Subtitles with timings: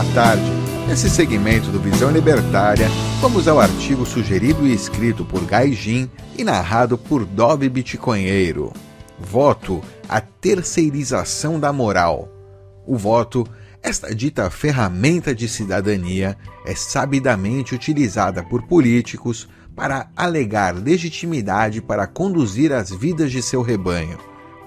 [0.00, 0.50] Boa tarde.
[0.88, 2.88] Nesse segmento do Visão Libertária,
[3.20, 8.72] vamos ao artigo sugerido e escrito por Gaijin e narrado por Dove Bitcoinheiro.
[9.18, 12.32] Voto, a terceirização da moral.
[12.86, 13.46] O voto,
[13.82, 22.72] esta dita ferramenta de cidadania, é sabidamente utilizada por políticos para alegar legitimidade para conduzir
[22.72, 24.18] as vidas de seu rebanho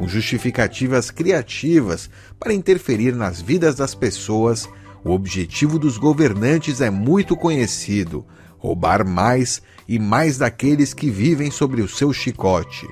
[0.00, 2.08] com justificativas criativas
[2.38, 4.66] para interferir nas vidas das pessoas,
[5.04, 8.24] o objetivo dos governantes é muito conhecido:
[8.58, 12.88] roubar mais e mais daqueles que vivem sobre o seu chicote.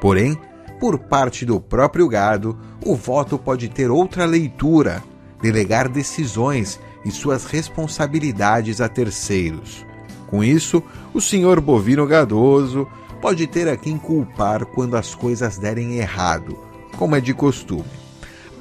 [0.00, 0.38] Porém,
[0.80, 5.02] por parte do próprio gado, o voto pode ter outra leitura,
[5.42, 9.84] delegar decisões e suas responsabilidades a terceiros.
[10.26, 10.82] Com isso,
[11.12, 12.86] o senhor bovino gadoso
[13.20, 16.58] pode ter a quem culpar quando as coisas derem errado,
[16.96, 17.99] como é de costume.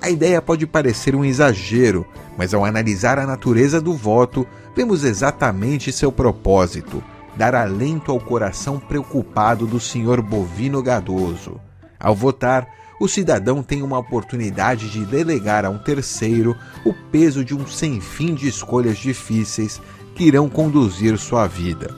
[0.02, 2.06] A ideia pode parecer um exagero,
[2.38, 7.04] mas ao analisar a natureza do voto, vemos exatamente seu propósito:
[7.36, 11.60] dar alento ao coração preocupado do senhor bovino gadoso.
[12.00, 12.66] Ao votar,
[12.98, 18.00] o cidadão tem uma oportunidade de delegar a um terceiro o peso de um sem
[18.00, 19.82] fim de escolhas difíceis
[20.16, 21.94] que irão conduzir sua vida.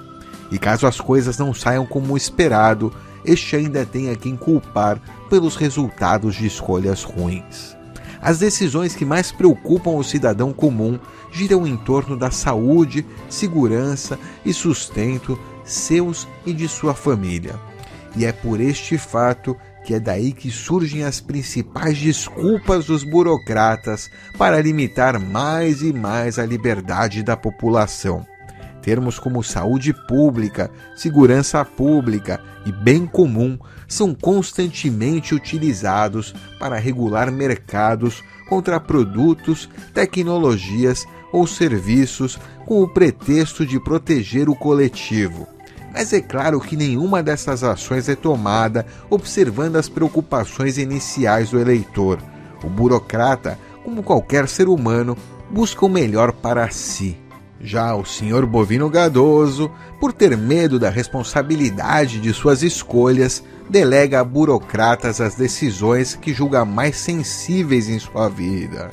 [0.52, 2.92] E caso as coisas não saiam como esperado,
[3.23, 7.80] este ainda tem a quem culpar pelos resultados de escolhas ruins.
[8.22, 11.00] As decisões que mais preocupam o cidadão comum
[11.31, 17.59] giram em torno da saúde, segurança e sustento seus e de sua família.
[18.16, 24.11] E é por este fato que é daí que surgem as principais desculpas dos burocratas
[24.38, 28.31] para limitar mais e mais a liberdade da população.
[28.82, 38.24] Termos como saúde pública, segurança pública e bem comum são constantemente utilizados para regular mercados
[38.50, 45.48] contra produtos, tecnologias ou serviços com o pretexto de proteger o coletivo.
[45.94, 52.20] Mas é claro que nenhuma dessas ações é tomada observando as preocupações iniciais do eleitor.
[52.64, 55.18] O burocrata, como qualquer ser humano,
[55.50, 57.18] busca o melhor para si.
[57.63, 64.23] Já o senhor bovino gadoso, por ter medo da responsabilidade de suas escolhas, delega a
[64.23, 68.89] burocratas as decisões que julga mais sensíveis em sua vida.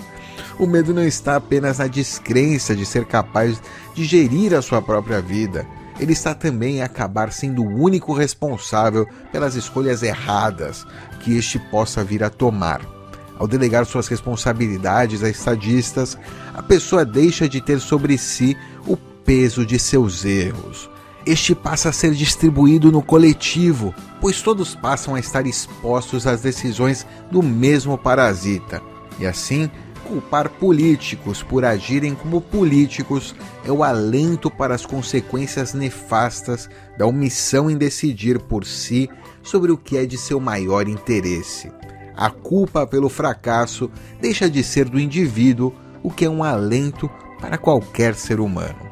[0.59, 3.61] O medo não está apenas na descrença de ser capaz
[3.95, 5.67] de gerir a sua própria vida,
[5.99, 10.87] ele está também em acabar sendo o único responsável pelas escolhas erradas
[11.21, 12.98] que este possa vir a tomar.
[13.39, 16.19] Ao delegar suas responsabilidades a estadistas,
[16.53, 20.91] a pessoa deixa de ter sobre si o peso de seus erros.
[21.25, 27.07] Este passa a ser distribuído no coletivo, pois todos passam a estar expostos às decisões
[27.31, 28.83] do mesmo parasita.
[29.21, 29.71] E assim,
[30.09, 37.71] culpar políticos por agirem como políticos é o alento para as consequências nefastas da omissão
[37.71, 39.09] em decidir por si
[39.43, 41.71] sobre o que é de seu maior interesse
[42.19, 43.89] a culpa pelo fracasso
[44.21, 47.09] deixa de ser do indivíduo, o que é um alento
[47.41, 48.89] para qualquer ser humano.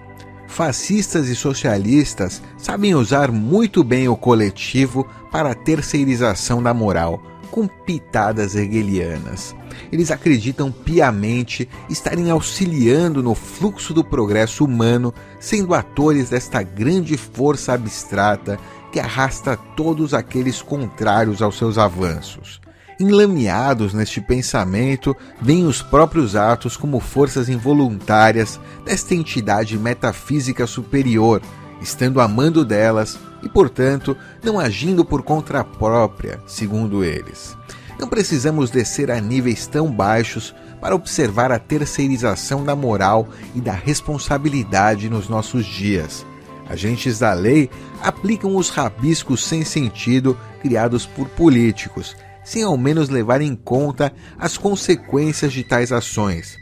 [0.47, 7.21] Fascistas e socialistas sabem usar muito bem o coletivo para a terceirização da moral,
[7.51, 9.57] com pitadas hegelianas.
[9.91, 17.73] Eles acreditam piamente estarem auxiliando no fluxo do progresso humano, sendo atores desta grande força
[17.73, 18.57] abstrata
[18.93, 22.61] que arrasta todos aqueles contrários aos seus avanços.
[22.99, 31.43] Enlameados neste pensamento, veem os próprios atos como forças involuntárias desta entidade metafísica superior,
[31.81, 37.55] estando amando delas e, portanto, não agindo por conta própria, segundo eles.
[37.99, 43.73] Não precisamos descer a níveis tão baixos para observar a terceirização da moral e da
[43.73, 46.25] responsabilidade nos nossos dias.
[46.69, 47.71] Agentes da lei
[48.03, 54.57] aplicam os rabiscos sem sentido criados por políticos sem ao menos levar em conta as
[54.57, 56.57] consequências de tais ações.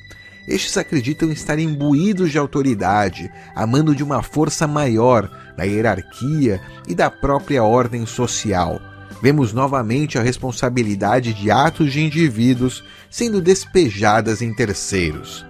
[0.49, 7.11] Estes acreditam estar imbuídos de autoridade, amando de uma força maior, da hierarquia e da
[7.11, 8.81] própria ordem social.
[9.23, 15.47] Vemos novamente a responsabilidade de atos de indivíduos sendo despejadas em terceiros.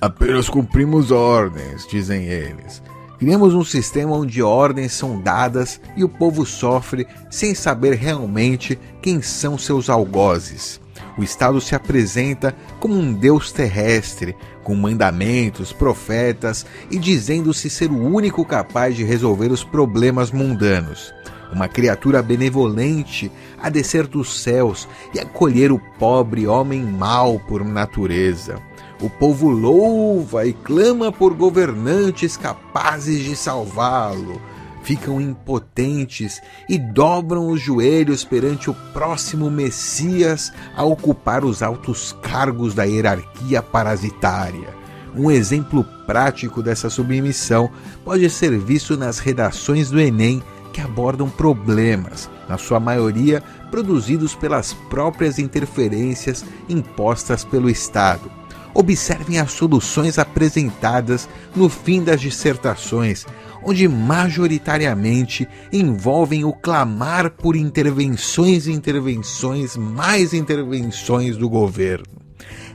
[0.00, 2.82] Apenas cumprimos ordens, dizem eles.
[3.22, 9.22] Criamos um sistema onde ordens são dadas e o povo sofre sem saber realmente quem
[9.22, 10.80] são seus algozes.
[11.16, 14.34] O Estado se apresenta como um Deus terrestre,
[14.64, 21.14] com mandamentos, profetas e dizendo-se ser o único capaz de resolver os problemas mundanos.
[21.52, 23.30] Uma criatura benevolente
[23.62, 28.60] a descer dos céus e acolher o pobre homem mau por natureza
[29.02, 34.40] O povo louva e clama por governantes capazes de salvá-lo.
[34.84, 42.74] Ficam impotentes e dobram os joelhos perante o próximo Messias a ocupar os altos cargos
[42.74, 44.68] da hierarquia parasitária.
[45.16, 47.68] Um exemplo prático dessa submissão
[48.04, 50.40] pode ser visto nas redações do Enem
[50.72, 58.41] que abordam problemas, na sua maioria produzidos pelas próprias interferências impostas pelo Estado
[58.74, 63.26] observem as soluções apresentadas no fim das dissertações,
[63.62, 72.22] onde majoritariamente envolvem o clamar por intervenções intervenções, mais intervenções do governo.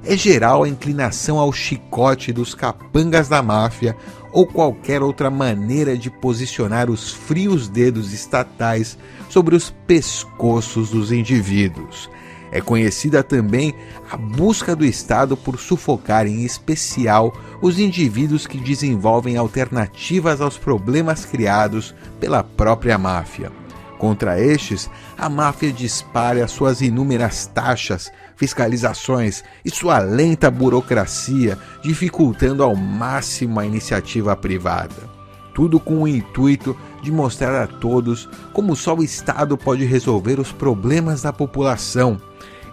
[0.06, 3.96] É geral a inclinação ao chicote dos capangas da máfia
[4.32, 8.98] ou qualquer outra maneira de posicionar os frios dedos estatais
[9.30, 12.10] sobre os pescoços dos indivíduos.
[12.52, 13.74] É conhecida também
[14.10, 21.26] a busca do Estado por sufocar, em especial, os indivíduos que desenvolvem alternativas aos problemas
[21.26, 23.52] criados pela própria máfia.
[23.98, 32.76] Contra estes, a máfia dispara suas inúmeras taxas, fiscalizações e sua lenta burocracia, dificultando ao
[32.76, 35.17] máximo a iniciativa privada.
[35.58, 40.52] Tudo com o intuito de mostrar a todos como só o Estado pode resolver os
[40.52, 42.22] problemas da população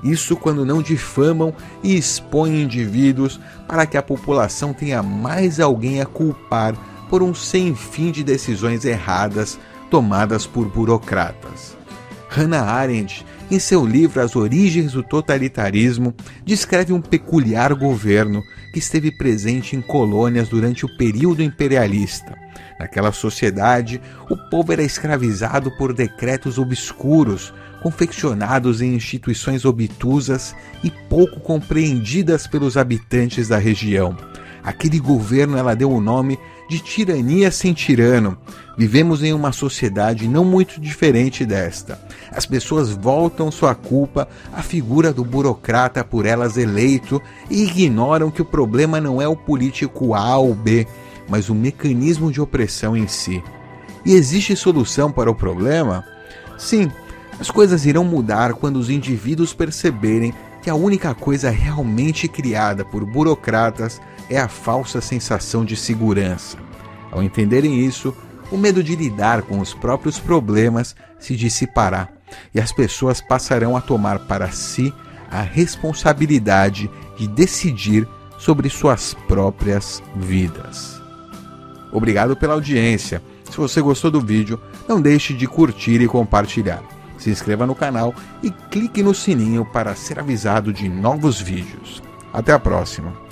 [0.02, 6.04] isso quando não difamam e expõem indivíduos para que a população tenha mais alguém a
[6.04, 6.75] culpar
[7.08, 9.58] por um sem fim de decisões erradas
[9.90, 11.75] tomadas por burocratas.
[12.28, 16.12] Hannah Arendt, em seu livro As Origens do Totalitarismo,
[16.44, 18.42] descreve um peculiar governo
[18.74, 22.36] que esteve presente em colônias durante o período imperialista.
[22.76, 27.54] Naquela sociedade, o povo era escravizado por decretos obscuros,
[27.84, 34.16] confeccionados em instituições obtusas e pouco compreendidas pelos habitantes da região.
[34.60, 36.36] Aquele governo ela deu o nome
[36.69, 38.37] de tirania sem tirano.
[38.76, 42.00] Vivemos em uma sociedade não muito diferente desta.
[42.32, 48.43] As pessoas voltam sua culpa à figura do burocrata por elas eleito e ignoram que
[48.43, 50.87] o problema não é o político A ou B,
[51.28, 53.43] mas o mecanismo de opressão em si.
[54.05, 56.05] E existe solução para o problema?
[56.58, 56.90] Sim,
[57.38, 63.05] as coisas irão mudar quando os indivíduos perceberem que a única coisa realmente criada por
[63.05, 66.56] burocratas é a falsa sensação de segurança.
[67.10, 68.14] Ao entenderem isso,
[68.50, 72.08] o medo de lidar com os próprios problemas se dissipará
[72.54, 74.92] e as pessoas passarão a tomar para si
[75.30, 81.00] a responsabilidade de decidir sobre suas próprias vidas.
[81.92, 83.22] Obrigado pela audiência.
[83.50, 86.82] Se você gostou do vídeo, não deixe de curtir e compartilhar
[87.24, 92.02] se inscreva no canal e clique no sininho para ser avisado de novos vídeos.
[92.32, 93.23] Até a próxima!